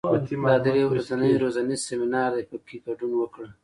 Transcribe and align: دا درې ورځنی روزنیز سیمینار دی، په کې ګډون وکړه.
دا 0.49 0.55
درې 0.65 0.83
ورځنی 0.87 1.31
روزنیز 1.43 1.81
سیمینار 1.89 2.31
دی، 2.35 2.43
په 2.51 2.57
کې 2.65 2.75
ګډون 2.85 3.11
وکړه. 3.17 3.49